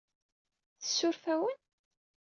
[0.81, 1.57] Tsuref-awen?